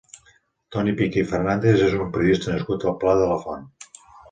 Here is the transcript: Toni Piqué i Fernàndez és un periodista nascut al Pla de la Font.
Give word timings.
Toni 0.75 0.93
Piqué 1.01 1.25
i 1.25 1.27
Fernàndez 1.33 1.85
és 1.89 1.95
un 1.99 2.11
periodista 2.17 2.51
nascut 2.57 2.89
al 2.91 2.99
Pla 3.05 3.17
de 3.23 3.31
la 3.35 3.39
Font. 3.47 3.71